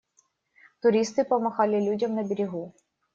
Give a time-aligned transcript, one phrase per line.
[0.81, 2.73] Туристы помахали людям на берегу.